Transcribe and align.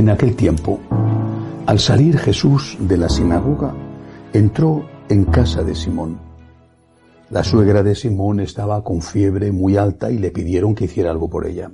En 0.00 0.08
aquel 0.08 0.34
tiempo, 0.34 0.80
al 1.66 1.78
salir 1.78 2.16
Jesús 2.16 2.78
de 2.80 2.96
la 2.96 3.10
sinagoga, 3.10 3.74
entró 4.32 4.88
en 5.10 5.26
casa 5.26 5.62
de 5.62 5.74
Simón. 5.74 6.18
La 7.28 7.44
suegra 7.44 7.82
de 7.82 7.94
Simón 7.94 8.40
estaba 8.40 8.82
con 8.82 9.02
fiebre 9.02 9.52
muy 9.52 9.76
alta 9.76 10.10
y 10.10 10.16
le 10.16 10.30
pidieron 10.30 10.74
que 10.74 10.86
hiciera 10.86 11.10
algo 11.10 11.28
por 11.28 11.46
ella. 11.46 11.72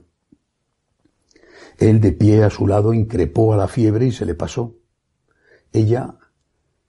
Él 1.78 2.00
de 2.00 2.10
pie 2.10 2.42
a 2.42 2.50
su 2.50 2.66
lado 2.66 2.92
increpó 2.92 3.54
a 3.54 3.56
la 3.56 3.68
fiebre 3.68 4.06
y 4.06 4.10
se 4.10 4.26
le 4.26 4.34
pasó. 4.34 4.74
Ella, 5.72 6.16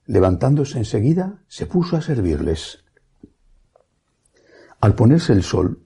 levantándose 0.06 0.78
enseguida, 0.78 1.44
se 1.46 1.66
puso 1.66 1.96
a 1.96 2.00
servirles. 2.00 2.82
Al 4.80 4.96
ponerse 4.96 5.34
el 5.34 5.44
sol, 5.44 5.84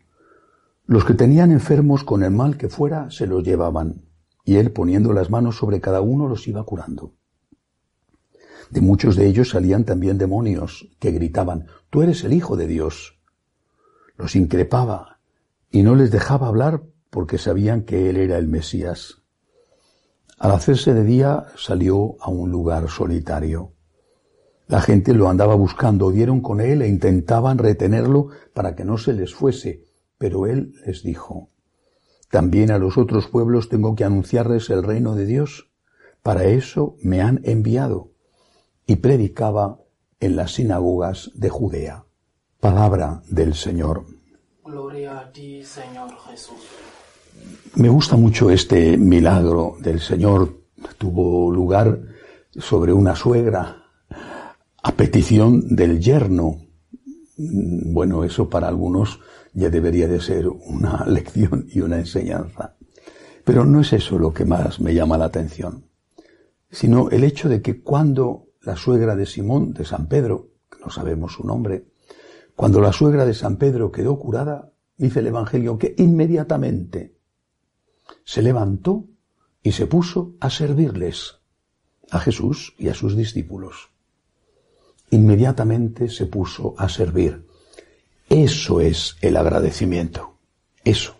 los 0.87 1.05
que 1.05 1.13
tenían 1.13 1.53
enfermos 1.53 2.05
con 2.05 2.23
el 2.23 2.31
mal 2.31 2.57
que 2.57 2.71
fuera 2.71 3.11
se 3.11 3.27
los 3.27 3.45
llevaban, 3.45 4.12
y 4.45 4.57
él 4.57 4.73
poniendo 4.73 5.13
las 5.13 5.31
manos 5.31 5.57
sobre 5.57 5.81
cada 5.81 6.01
uno 6.01 6.29
los 6.29 6.49
iba 6.49 6.65
curando. 6.65 7.13
De 8.71 8.81
muchos 8.81 9.17
de 9.17 9.27
ellos 9.27 9.51
salían 9.51 9.85
también 9.85 10.19
demonios 10.19 10.89
que 10.99 11.11
gritaban, 11.11 11.67
Tú 11.91 12.01
eres 12.01 12.25
el 12.25 12.33
Hijo 12.33 12.57
de 12.57 12.67
Dios. 12.67 13.19
Los 14.17 14.35
increpaba 14.35 15.19
y 15.71 15.83
no 15.83 15.95
les 15.95 16.11
dejaba 16.11 16.49
hablar 16.49 16.83
porque 17.11 17.37
sabían 17.37 17.83
que 17.83 18.09
él 18.09 18.17
era 18.17 18.39
el 18.39 18.49
Mesías. 18.49 19.23
Al 20.39 20.53
hacerse 20.53 20.95
de 20.95 21.05
día 21.05 21.49
salió 21.55 22.17
a 22.19 22.31
un 22.31 22.51
lugar 22.51 22.89
solitario. 22.89 23.75
La 24.69 24.81
gente 24.81 25.13
lo 25.13 25.29
andaba 25.29 25.55
buscando, 25.55 26.11
dieron 26.11 26.41
con 26.41 26.63
él 26.63 26.81
e 26.81 26.89
intentaban 26.89 27.59
retenerlo 27.59 28.29
para 28.55 28.75
que 28.75 28.87
no 28.87 28.97
se 28.97 29.13
les 29.13 29.35
fuese, 29.35 29.85
pero 30.17 30.47
él 30.47 30.73
les 30.87 31.03
dijo, 31.03 31.51
también 32.33 32.71
a 32.71 32.79
los 32.79 32.97
otros 32.97 33.27
pueblos 33.27 33.69
tengo 33.69 33.95
que 33.95 34.05
anunciarles 34.05 34.71
el 34.71 34.83
reino 34.83 35.15
de 35.15 35.27
Dios. 35.27 35.69
Para 36.23 36.45
eso 36.45 36.97
me 37.03 37.21
han 37.21 37.43
enviado. 37.45 38.13
Y 38.87 38.97
predicaba 38.97 39.81
en 40.19 40.37
las 40.37 40.53
sinagogas 40.53 41.31
de 41.35 41.51
Judea. 41.51 42.07
Palabra 42.59 43.23
del 43.29 43.53
Señor. 43.53 44.07
Gloria 44.65 45.19
a 45.19 45.31
ti, 45.31 45.63
Señor 45.63 46.09
Jesús. 46.27 46.57
Me 47.75 47.91
gusta 47.91 48.17
mucho 48.17 48.49
este 48.49 48.97
milagro 48.97 49.77
del 49.81 50.01
Señor. 50.01 50.57
Tuvo 50.97 51.51
lugar 51.51 52.01
sobre 52.55 52.95
una 52.95 53.15
suegra 53.15 53.85
a 54.83 54.93
petición 54.93 55.77
del 55.77 56.01
yerno. 56.01 56.63
Bueno, 57.37 58.25
eso 58.25 58.49
para 58.49 58.69
algunos 58.69 59.21
ya 59.53 59.71
debería 59.71 60.09
de 60.09 60.21
ser 60.21 60.49
una 60.49 61.05
lección 61.09 61.67
y 61.71 61.81
una 61.81 61.99
enseñanza. 61.99 62.77
Pero 63.45 63.65
no 63.65 63.81
es 63.81 63.93
eso 63.93 64.19
lo 64.19 64.33
que 64.33 64.45
más 64.45 64.81
me 64.81 64.95
llama 64.95 65.19
la 65.19 65.27
atención, 65.27 65.87
sino 66.71 67.11
el 67.11 67.25
hecho 67.25 67.49
de 67.49 67.61
que 67.61 67.83
cuando 67.83 68.47
la 68.63 68.77
suegra 68.77 69.17
de 69.17 69.27
Simón 69.27 69.73
de 69.73 69.85
San 69.85 70.07
Pedro, 70.07 70.51
que 70.71 70.79
no 70.79 70.91
sabemos 70.91 71.33
su 71.35 71.45
nombre, 71.45 71.87
cuando 72.55 72.81
la 72.81 72.93
suegra 72.93 73.25
de 73.25 73.35
San 73.35 73.57
Pedro 73.57 73.91
quedó 73.91 74.19
curada, 74.19 74.73
dice 74.97 75.21
el 75.21 75.27
Evangelio 75.27 75.79
que 75.79 75.95
inmediatamente 75.99 77.17
se 78.25 78.43
levantó 78.43 79.07
y 79.63 79.73
se 79.73 79.87
puso 79.87 80.35
a 80.41 80.51
servirles 80.51 81.41
a 82.11 82.21
Jesús 82.21 82.75
y 82.79 82.89
a 82.89 82.95
sus 82.95 83.17
discípulos. 83.17 83.91
Inmediatamente 85.11 86.09
se 86.09 86.27
puso 86.27 86.75
a 86.79 86.89
servir. 86.89 87.47
Eso 88.33 88.81
es 88.81 89.19
el 89.21 89.37
agradecimiento. 89.37 90.39
Eso. 90.85 91.17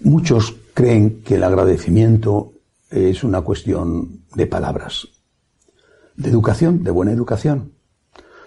Muchos 0.00 0.56
creen 0.74 1.22
que 1.22 1.36
el 1.36 1.44
agradecimiento 1.44 2.54
es 2.90 3.22
una 3.22 3.42
cuestión 3.42 4.24
de 4.34 4.48
palabras, 4.48 5.06
de 6.16 6.28
educación, 6.28 6.82
de 6.82 6.90
buena 6.90 7.12
educación, 7.12 7.74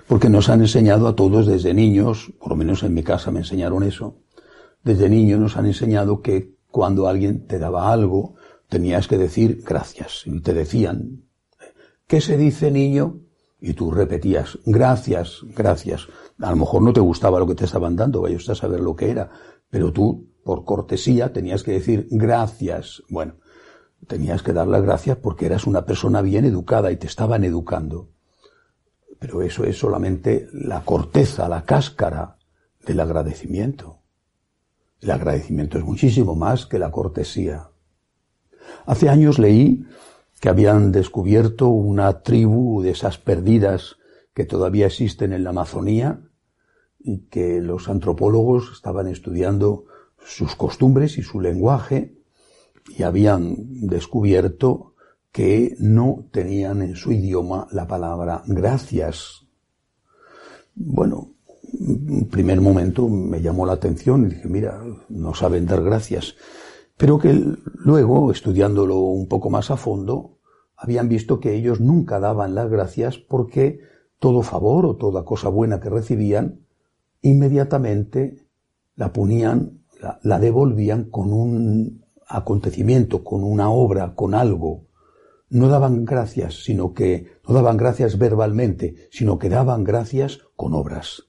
porque 0.07 0.29
nos 0.29 0.49
han 0.49 0.59
enseñado 0.59 1.07
a 1.07 1.15
todos 1.15 1.47
desde 1.47 1.73
niños, 1.73 2.33
por 2.37 2.49
lo 2.49 2.57
menos 2.57 2.83
en 2.83 2.93
mi 2.93 3.01
casa 3.01 3.31
me 3.31 3.39
enseñaron 3.39 3.83
eso, 3.83 4.17
desde 4.83 5.07
niños 5.07 5.39
nos 5.39 5.55
han 5.55 5.67
enseñado 5.67 6.21
que 6.21 6.57
cuando 6.69 7.07
alguien 7.07 7.47
te 7.47 7.59
daba 7.59 7.93
algo, 7.93 8.35
tenías 8.67 9.07
que 9.07 9.17
decir 9.17 9.63
gracias. 9.65 10.23
Y 10.25 10.41
te 10.41 10.53
decían, 10.53 11.23
¿qué 12.07 12.19
se 12.19 12.35
dice 12.35 12.71
niño? 12.71 13.21
Y 13.59 13.73
tú 13.73 13.91
repetías, 13.91 14.59
gracias, 14.65 15.41
gracias. 15.55 16.07
A 16.39 16.51
lo 16.51 16.57
mejor 16.57 16.81
no 16.81 16.93
te 16.93 16.99
gustaba 16.99 17.39
lo 17.39 17.47
que 17.47 17.55
te 17.55 17.65
estaban 17.65 17.95
dando, 17.95 18.21
vaya 18.21 18.35
usted 18.35 18.53
a 18.53 18.55
saber 18.55 18.81
lo 18.81 18.95
que 18.95 19.09
era, 19.09 19.29
pero 19.69 19.91
tú, 19.91 20.27
por 20.43 20.65
cortesía, 20.65 21.33
tenías 21.33 21.63
que 21.63 21.71
decir 21.71 22.07
gracias. 22.11 23.01
Bueno, 23.09 23.35
tenías 24.07 24.43
que 24.43 24.53
dar 24.53 24.67
las 24.67 24.83
gracias 24.83 25.17
porque 25.17 25.45
eras 25.45 25.65
una 25.65 25.85
persona 25.85 26.21
bien 26.21 26.45
educada 26.45 26.91
y 26.91 26.97
te 26.97 27.07
estaban 27.07 27.43
educando. 27.43 28.09
Pero 29.19 29.41
eso 29.41 29.63
es 29.63 29.77
solamente 29.77 30.47
la 30.53 30.83
corteza, 30.83 31.49
la 31.49 31.63
cáscara 31.63 32.37
del 32.85 32.99
agradecimiento. 32.99 34.01
El 35.01 35.11
agradecimiento 35.11 35.77
es 35.77 35.83
muchísimo 35.83 36.35
más 36.35 36.65
que 36.65 36.79
la 36.79 36.91
cortesía. 36.91 37.69
Hace 38.85 39.09
años 39.09 39.39
leí 39.39 39.85
que 40.45 40.49
habían 40.49 40.91
descubierto 40.91 41.69
una 41.69 42.21
tribu 42.21 42.83
de 42.83 42.91
esas 42.91 43.17
perdidas 43.17 43.95
que 44.35 44.45
todavía 44.45 44.85
existen 44.85 45.33
en 45.33 45.43
la 45.43 45.49
Amazonía 45.49 46.21
y 46.99 47.21
que 47.29 47.61
los 47.61 47.89
antropólogos 47.89 48.71
estaban 48.71 49.07
estudiando 49.07 49.85
sus 50.23 50.55
costumbres 50.55 51.17
y 51.17 51.23
su 51.23 51.41
lenguaje 51.41 52.13
y 52.95 53.01
habían 53.01 53.87
descubierto 53.87 54.93
que 55.31 55.75
no 55.79 56.27
tenían 56.29 56.83
en 56.83 56.95
su 56.95 57.11
idioma 57.11 57.67
la 57.71 57.87
palabra 57.87 58.43
gracias. 58.45 59.47
Bueno, 60.75 61.31
en 61.73 62.27
primer 62.29 62.61
momento 62.61 63.09
me 63.09 63.41
llamó 63.41 63.65
la 63.65 63.73
atención 63.73 64.27
y 64.27 64.35
dije, 64.35 64.47
mira, 64.47 64.79
no 65.09 65.33
saben 65.33 65.65
dar 65.65 65.81
gracias. 65.81 66.35
Pero 66.97 67.17
que 67.17 67.33
luego, 67.83 68.31
estudiándolo 68.31 68.99
un 68.99 69.27
poco 69.27 69.49
más 69.49 69.71
a 69.71 69.75
fondo, 69.75 70.34
habían 70.85 71.09
visto 71.09 71.39
que 71.39 71.55
ellos 71.55 71.81
nunca 71.81 72.19
daban 72.19 72.53
las 72.53 72.69
gracias 72.69 73.17
porque 73.17 73.79
todo 74.19 74.43
favor 74.43 74.85
o 74.85 74.95
toda 74.95 75.25
cosa 75.25 75.49
buena 75.49 75.79
que 75.79 75.89
recibían, 75.89 76.59
inmediatamente 77.23 78.45
la 78.95 79.11
ponían, 79.11 79.81
la, 79.99 80.19
la 80.21 80.39
devolvían 80.39 81.05
con 81.05 81.33
un 81.33 82.05
acontecimiento, 82.27 83.23
con 83.23 83.43
una 83.43 83.71
obra, 83.71 84.13
con 84.13 84.35
algo. 84.35 84.85
No 85.49 85.69
daban 85.69 86.05
gracias, 86.05 86.63
sino 86.63 86.93
que 86.93 87.31
no 87.47 87.55
daban 87.55 87.77
gracias 87.77 88.19
verbalmente, 88.19 89.07
sino 89.09 89.39
que 89.39 89.49
daban 89.49 89.83
gracias 89.83 90.39
con 90.55 90.75
obras. 90.75 91.23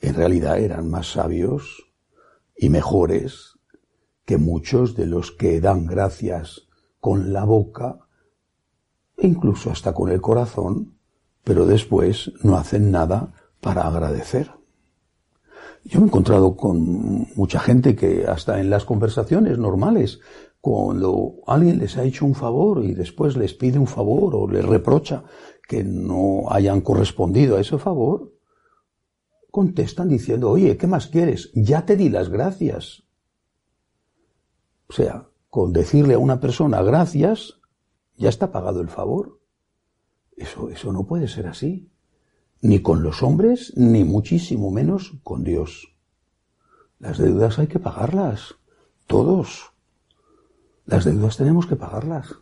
En 0.00 0.14
realidad 0.14 0.60
eran 0.60 0.88
más 0.88 1.12
sabios 1.12 1.90
y 2.56 2.68
mejores 2.68 3.58
que 4.24 4.38
muchos 4.38 4.94
de 4.94 5.06
los 5.06 5.32
que 5.32 5.60
dan 5.60 5.86
gracias 5.86 6.68
con 7.00 7.32
la 7.32 7.44
boca, 7.44 7.98
incluso 9.22 9.70
hasta 9.70 9.92
con 9.92 10.10
el 10.10 10.20
corazón, 10.20 10.94
pero 11.44 11.66
después 11.66 12.32
no 12.42 12.56
hacen 12.56 12.90
nada 12.90 13.32
para 13.60 13.86
agradecer. 13.86 14.52
Yo 15.84 16.00
me 16.00 16.06
he 16.06 16.08
encontrado 16.08 16.56
con 16.56 17.28
mucha 17.34 17.60
gente 17.60 17.96
que 17.96 18.26
hasta 18.26 18.60
en 18.60 18.68
las 18.70 18.84
conversaciones 18.84 19.58
normales, 19.58 20.20
cuando 20.60 21.36
alguien 21.46 21.78
les 21.78 21.96
ha 21.96 22.04
hecho 22.04 22.26
un 22.26 22.34
favor 22.34 22.84
y 22.84 22.94
después 22.94 23.36
les 23.36 23.54
pide 23.54 23.78
un 23.78 23.86
favor 23.86 24.34
o 24.34 24.48
les 24.48 24.64
reprocha 24.64 25.24
que 25.66 25.82
no 25.84 26.50
hayan 26.50 26.82
correspondido 26.82 27.56
a 27.56 27.60
ese 27.60 27.78
favor, 27.78 28.34
contestan 29.50 30.08
diciendo, 30.08 30.50
oye, 30.50 30.76
¿qué 30.76 30.86
más 30.86 31.06
quieres? 31.06 31.50
Ya 31.54 31.86
te 31.86 31.96
di 31.96 32.08
las 32.08 32.28
gracias. 32.28 33.04
O 34.88 34.92
sea, 34.92 35.28
con 35.48 35.72
decirle 35.72 36.14
a 36.14 36.18
una 36.18 36.40
persona 36.40 36.82
gracias, 36.82 37.59
ya 38.20 38.28
está 38.28 38.52
pagado 38.52 38.82
el 38.82 38.88
favor. 38.88 39.40
Eso, 40.36 40.68
eso 40.68 40.92
no 40.92 41.06
puede 41.06 41.26
ser 41.26 41.46
así. 41.46 41.90
Ni 42.60 42.80
con 42.80 43.02
los 43.02 43.22
hombres, 43.22 43.72
ni 43.76 44.04
muchísimo 44.04 44.70
menos 44.70 45.14
con 45.24 45.42
Dios. 45.42 45.96
Las 46.98 47.16
deudas 47.16 47.58
hay 47.58 47.66
que 47.66 47.78
pagarlas. 47.78 48.56
Todos. 49.06 49.72
Las 50.84 51.06
deudas 51.06 51.38
tenemos 51.38 51.66
que 51.66 51.76
pagarlas. 51.76 52.34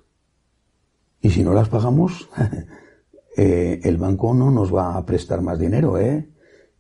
Y 1.21 1.31
si 1.31 1.45
no 1.45 1.55
las 1.55 1.69
pagamos, 1.69 2.29
eh, 3.37 3.81
el 3.85 3.99
banco 3.99 4.35
no 4.35 4.51
nos 4.51 4.75
va 4.75 4.97
a 4.97 5.07
prestar 5.07 5.43
más 5.43 5.61
dinero, 5.61 5.97
¿eh? 5.97 6.29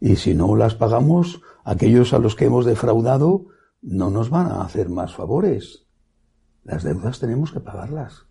Y 0.00 0.16
si 0.16 0.34
no 0.34 0.56
las 0.56 0.74
pagamos, 0.74 1.40
aquellos 1.62 2.12
a 2.12 2.18
los 2.18 2.34
que 2.34 2.46
hemos 2.46 2.64
defraudado 2.64 3.46
no 3.80 4.10
nos 4.10 4.28
van 4.28 4.46
a 4.48 4.62
hacer 4.62 4.88
más 4.88 5.14
favores. 5.14 5.86
Las 6.64 6.82
deudas 6.82 7.20
tenemos 7.20 7.52
que 7.52 7.60
pagarlas. 7.60 8.27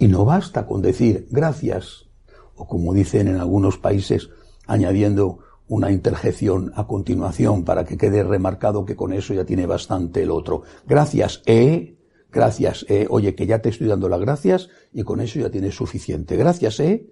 Y 0.00 0.08
no 0.08 0.24
basta 0.24 0.66
con 0.66 0.80
decir 0.80 1.28
gracias, 1.30 2.08
o 2.56 2.66
como 2.66 2.94
dicen 2.94 3.28
en 3.28 3.36
algunos 3.36 3.76
países, 3.76 4.30
añadiendo 4.66 5.40
una 5.68 5.92
interjección 5.92 6.72
a 6.74 6.86
continuación 6.86 7.64
para 7.66 7.84
que 7.84 7.98
quede 7.98 8.24
remarcado 8.24 8.86
que 8.86 8.96
con 8.96 9.12
eso 9.12 9.34
ya 9.34 9.44
tiene 9.44 9.66
bastante 9.66 10.22
el 10.22 10.30
otro. 10.30 10.62
Gracias, 10.86 11.42
¿eh? 11.44 11.98
Gracias, 12.32 12.86
eh, 12.88 13.08
oye, 13.10 13.34
que 13.34 13.46
ya 13.46 13.60
te 13.60 13.68
estoy 13.68 13.88
dando 13.88 14.08
las 14.08 14.20
gracias 14.20 14.70
y 14.90 15.02
con 15.02 15.20
eso 15.20 15.38
ya 15.38 15.50
tienes 15.50 15.74
suficiente. 15.74 16.34
Gracias, 16.38 16.80
eh. 16.80 17.06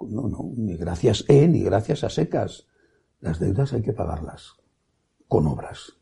No, 0.00 0.28
no, 0.28 0.52
ni 0.56 0.76
gracias, 0.76 1.24
eh, 1.26 1.48
ni 1.48 1.64
gracias 1.64 2.04
a 2.04 2.08
secas. 2.08 2.68
Las 3.20 3.40
deudas 3.40 3.72
hay 3.72 3.82
que 3.82 3.92
pagarlas 3.92 4.52
con 5.26 5.48
obras. 5.48 5.94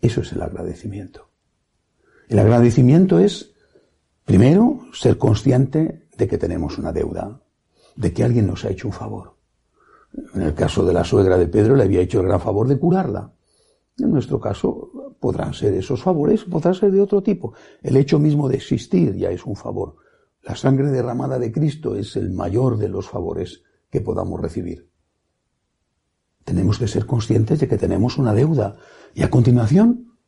Eso 0.00 0.22
es 0.22 0.32
el 0.32 0.40
agradecimiento. 0.40 1.28
El 2.28 2.38
agradecimiento 2.38 3.18
es, 3.18 3.52
primero, 4.26 4.80
ser 4.92 5.16
consciente 5.16 6.08
de 6.18 6.28
que 6.28 6.36
tenemos 6.36 6.76
una 6.76 6.92
deuda, 6.92 7.40
de 7.94 8.12
que 8.12 8.24
alguien 8.24 8.46
nos 8.46 8.64
ha 8.64 8.70
hecho 8.70 8.88
un 8.88 8.92
favor. 8.92 9.36
En 10.34 10.42
el 10.42 10.52
caso 10.52 10.84
de 10.84 10.92
la 10.92 11.04
suegra 11.04 11.38
de 11.38 11.46
Pedro 11.46 11.76
le 11.76 11.84
había 11.84 12.00
hecho 12.00 12.20
el 12.20 12.26
gran 12.26 12.40
favor 12.40 12.68
de 12.68 12.78
curarla. 12.78 13.32
En 13.98 14.10
nuestro 14.10 14.40
caso 14.40 15.14
podrán 15.20 15.54
ser 15.54 15.74
esos 15.74 16.02
favores, 16.02 16.44
podrán 16.44 16.74
ser 16.74 16.90
de 16.90 17.00
otro 17.00 17.22
tipo. 17.22 17.54
El 17.82 17.96
hecho 17.96 18.18
mismo 18.18 18.48
de 18.48 18.56
existir 18.56 19.14
ya 19.14 19.30
es 19.30 19.46
un 19.46 19.56
favor. 19.56 19.96
La 20.42 20.56
sangre 20.56 20.90
derramada 20.90 21.38
de 21.38 21.52
Cristo 21.52 21.96
es 21.96 22.16
el 22.16 22.30
mayor 22.30 22.78
de 22.78 22.88
los 22.88 23.08
favores 23.08 23.62
que 23.90 24.00
podamos 24.00 24.40
recibir. 24.40 24.90
Tenemos 26.44 26.78
que 26.78 26.88
ser 26.88 27.06
conscientes 27.06 27.60
de 27.60 27.68
que 27.68 27.78
tenemos 27.78 28.18
una 28.18 28.34
deuda 28.34 28.76
y 29.14 29.22
a 29.22 29.30
continuación 29.30 30.18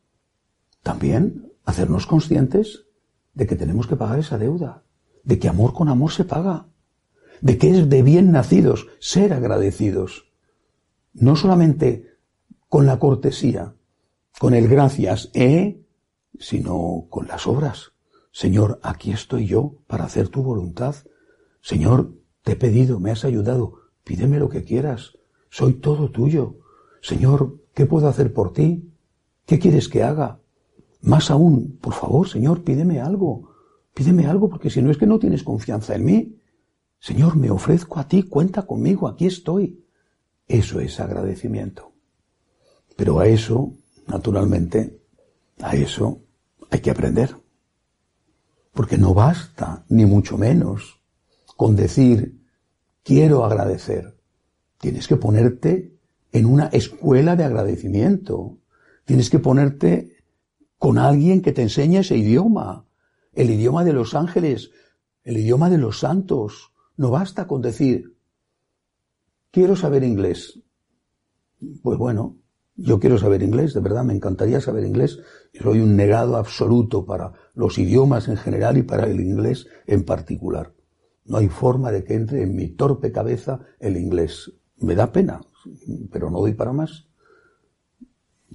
también 0.83 1.53
hacernos 1.65 2.07
conscientes 2.07 2.88
de 3.39 3.47
que 3.47 3.55
tenemos 3.55 3.87
que 3.87 3.95
pagar 3.95 4.19
esa 4.19 4.37
deuda, 4.37 4.83
de 5.23 5.39
que 5.39 5.47
amor 5.47 5.71
con 5.71 5.87
amor 5.87 6.11
se 6.11 6.25
paga, 6.25 6.67
de 7.39 7.57
que 7.57 7.69
es 7.71 7.89
de 7.89 8.03
bien 8.03 8.33
nacidos 8.33 8.87
ser 8.99 9.31
agradecidos, 9.31 10.25
no 11.13 11.37
solamente 11.37 12.17
con 12.67 12.85
la 12.85 12.99
cortesía, 12.99 13.75
con 14.37 14.53
el 14.53 14.67
gracias, 14.67 15.31
¿eh? 15.33 15.81
sino 16.37 17.07
con 17.09 17.27
las 17.27 17.47
obras. 17.47 17.93
Señor, 18.33 18.81
aquí 18.83 19.13
estoy 19.13 19.47
yo 19.47 19.77
para 19.87 20.03
hacer 20.03 20.27
tu 20.27 20.43
voluntad. 20.43 20.95
Señor, 21.61 22.13
te 22.43 22.51
he 22.51 22.55
pedido, 22.57 22.99
me 22.99 23.11
has 23.11 23.23
ayudado, 23.23 23.75
pídeme 24.03 24.37
lo 24.37 24.49
que 24.49 24.65
quieras, 24.65 25.13
soy 25.49 25.75
todo 25.75 26.11
tuyo. 26.11 26.57
Señor, 27.01 27.57
¿qué 27.73 27.85
puedo 27.85 28.09
hacer 28.09 28.33
por 28.33 28.51
ti? 28.51 28.91
¿Qué 29.45 29.59
quieres 29.59 29.87
que 29.87 30.03
haga? 30.03 30.41
Más 31.01 31.31
aún, 31.31 31.77
por 31.81 31.93
favor, 31.93 32.27
Señor, 32.27 32.63
pídeme 32.63 32.99
algo. 32.99 33.49
Pídeme 33.93 34.25
algo 34.27 34.49
porque 34.49 34.69
si 34.69 34.81
no 34.81 34.91
es 34.91 34.97
que 34.97 35.07
no 35.07 35.19
tienes 35.19 35.43
confianza 35.43 35.95
en 35.95 36.05
mí. 36.05 36.39
Señor, 36.99 37.37
me 37.37 37.49
ofrezco 37.49 37.99
a 37.99 38.07
ti, 38.07 38.23
cuenta 38.23 38.63
conmigo, 38.63 39.07
aquí 39.07 39.25
estoy. 39.25 39.85
Eso 40.47 40.79
es 40.79 40.99
agradecimiento. 40.99 41.93
Pero 42.95 43.19
a 43.19 43.27
eso, 43.27 43.73
naturalmente, 44.07 45.01
a 45.61 45.75
eso 45.75 46.21
hay 46.69 46.81
que 46.81 46.91
aprender. 46.91 47.35
Porque 48.73 48.97
no 48.97 49.13
basta, 49.13 49.85
ni 49.89 50.05
mucho 50.05 50.37
menos, 50.37 50.99
con 51.55 51.75
decir, 51.75 52.41
quiero 53.03 53.45
agradecer. 53.45 54.17
Tienes 54.79 55.07
que 55.07 55.17
ponerte 55.17 55.97
en 56.31 56.45
una 56.45 56.67
escuela 56.67 57.35
de 57.35 57.43
agradecimiento. 57.43 58.57
Tienes 59.05 59.29
que 59.29 59.39
ponerte 59.39 60.18
con 60.79 60.97
alguien 60.97 61.41
que 61.41 61.51
te 61.51 61.61
enseñe 61.61 61.99
ese 61.99 62.17
idioma, 62.17 62.87
el 63.33 63.49
idioma 63.51 63.83
de 63.83 63.93
los 63.93 64.15
ángeles, 64.15 64.71
el 65.23 65.37
idioma 65.37 65.69
de 65.69 65.77
los 65.77 65.99
santos, 65.99 66.71
no 66.95 67.11
basta 67.11 67.47
con 67.47 67.61
decir, 67.61 68.15
quiero 69.51 69.75
saber 69.75 70.03
inglés. 70.03 70.61
Pues 71.83 71.97
bueno, 71.97 72.37
yo 72.75 72.97
quiero 72.97 73.17
saber 73.17 73.43
inglés, 73.43 73.73
de 73.73 73.81
verdad, 73.81 74.05
me 74.05 74.13
encantaría 74.13 74.61
saber 74.61 74.85
inglés. 74.85 75.19
Soy 75.61 75.81
un 75.81 75.97
negado 75.97 76.37
absoluto 76.37 77.05
para 77.05 77.33
los 77.53 77.77
idiomas 77.77 78.29
en 78.29 78.37
general 78.37 78.77
y 78.77 78.83
para 78.83 79.05
el 79.05 79.19
inglés 79.19 79.67
en 79.85 80.05
particular. 80.05 80.73
No 81.25 81.37
hay 81.37 81.49
forma 81.49 81.91
de 81.91 82.05
que 82.05 82.13
entre 82.13 82.43
en 82.43 82.55
mi 82.55 82.69
torpe 82.69 83.11
cabeza 83.11 83.59
el 83.79 83.97
inglés. 83.97 84.53
Me 84.77 84.95
da 84.95 85.11
pena, 85.11 85.41
pero 86.09 86.31
no 86.31 86.39
doy 86.39 86.53
para 86.53 86.71
más. 86.71 87.08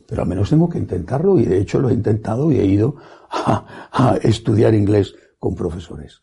Pero 0.06 0.22
al 0.22 0.28
menos 0.28 0.50
tengo 0.50 0.68
que 0.68 0.78
intentarlo 0.78 1.38
y 1.38 1.44
de 1.44 1.58
hecho 1.58 1.80
lo 1.80 1.88
he 1.88 1.94
intentado 1.94 2.52
y 2.52 2.58
he 2.58 2.66
ido 2.66 2.96
a, 3.30 4.18
estudiar 4.22 4.74
inglés 4.74 5.14
con 5.38 5.54
profesores. 5.54 6.20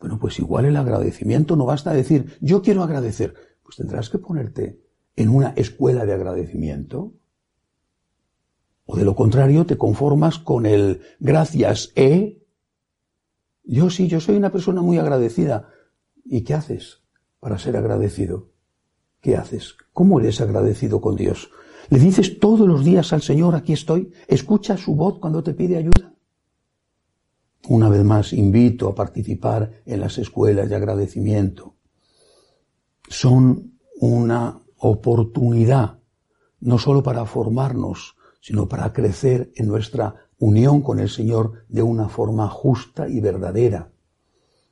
Bueno, 0.00 0.18
pues 0.18 0.38
igual 0.38 0.64
el 0.64 0.76
agradecimiento 0.76 1.56
no 1.56 1.64
basta 1.64 1.92
decir, 1.92 2.38
yo 2.40 2.62
quiero 2.62 2.82
agradecer. 2.82 3.34
Pues 3.62 3.76
tendrás 3.76 4.10
que 4.10 4.18
ponerte 4.18 4.80
en 5.16 5.28
una 5.28 5.50
escuela 5.50 6.04
de 6.04 6.14
agradecimiento. 6.14 7.12
O 8.84 8.96
de 8.96 9.04
lo 9.04 9.14
contrario, 9.14 9.64
te 9.64 9.78
conformas 9.78 10.38
con 10.38 10.66
el 10.66 11.02
gracias, 11.20 11.92
¿eh? 11.94 12.42
Yo 13.64 13.90
sí, 13.90 14.08
yo 14.08 14.20
soy 14.20 14.36
una 14.36 14.50
persona 14.50 14.82
muy 14.82 14.98
agradecida. 14.98 15.68
¿Y 16.24 16.42
qué 16.42 16.54
haces 16.54 17.02
para 17.38 17.58
ser 17.58 17.76
agradecido? 17.76 18.50
¿Qué 19.20 19.36
haces? 19.36 19.76
¿Cómo 19.92 20.18
eres 20.18 20.40
agradecido 20.40 21.00
con 21.00 21.14
Dios? 21.14 21.50
¿Le 21.90 21.98
dices 21.98 22.38
todos 22.38 22.66
los 22.66 22.84
días 22.84 23.12
al 23.12 23.22
Señor, 23.22 23.54
aquí 23.54 23.72
estoy? 23.72 24.12
¿Escucha 24.28 24.76
su 24.76 24.94
voz 24.94 25.18
cuando 25.18 25.42
te 25.42 25.54
pide 25.54 25.76
ayuda? 25.76 26.14
Una 27.68 27.88
vez 27.88 28.04
más, 28.04 28.32
invito 28.32 28.88
a 28.88 28.94
participar 28.94 29.82
en 29.86 30.00
las 30.00 30.18
escuelas 30.18 30.68
de 30.68 30.76
agradecimiento. 30.76 31.76
Son 33.08 33.78
una 34.00 34.60
oportunidad, 34.78 35.98
no 36.60 36.78
solo 36.78 37.02
para 37.02 37.24
formarnos, 37.24 38.16
sino 38.40 38.68
para 38.68 38.92
crecer 38.92 39.52
en 39.54 39.68
nuestra 39.68 40.28
unión 40.38 40.82
con 40.82 40.98
el 40.98 41.08
Señor 41.08 41.64
de 41.68 41.82
una 41.82 42.08
forma 42.08 42.48
justa 42.48 43.08
y 43.08 43.20
verdadera. 43.20 43.92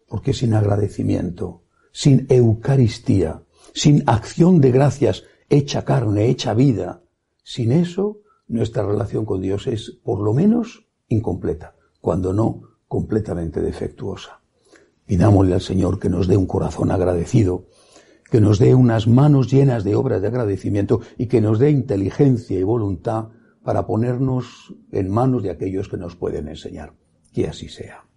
Porque 0.09 0.33
sin 0.33 0.55
agradecimiento, 0.55 1.63
sin 1.93 2.27
Eucaristía, 2.29 3.45
sin 3.73 4.03
acción 4.07 4.61
de 4.61 4.73
gracias 4.73 5.23
hecha 5.51 5.85
carne, 5.85 6.31
hecha 6.31 6.55
vida, 6.55 7.03
sin 7.43 7.73
eso, 7.73 8.21
nuestra 8.47 8.87
relación 8.87 9.25
con 9.25 9.43
Dios 9.43 9.67
es 9.67 9.91
por 10.03 10.21
lo 10.21 10.33
menos 10.33 10.87
incompleta, 11.09 11.75
cuando 12.01 12.33
no 12.33 12.63
completamente 12.89 13.61
defectuosa. 13.61 14.41
Pidámosle 15.05 15.55
al 15.55 15.61
Señor 15.61 15.99
que 15.99 16.09
nos 16.09 16.29
dé 16.29 16.37
un 16.37 16.47
corazón 16.47 16.93
agradecido, 16.93 17.67
que 18.31 18.41
nos 18.41 18.61
dé 18.61 18.75
unas 18.75 19.09
manos 19.09 19.51
llenas 19.51 19.83
de 19.83 19.97
obras 19.97 20.23
de 20.23 20.29
agradecimiento 20.29 21.01
y 21.19 21.27
que 21.27 21.41
nos 21.41 21.59
dé 21.59 21.71
inteligencia 21.71 22.59
y 22.59 22.63
voluntad 22.63 23.29
para 23.65 23.87
ponernos 23.87 24.75
en 24.93 25.11
manos 25.11 25.43
de 25.43 25.51
aquellos 25.51 25.89
que 25.89 25.97
nos 25.97 26.15
pueden 26.15 26.49
enseñar. 26.49 26.93
Que 27.33 27.49
así 27.49 27.69
sea. 27.69 28.10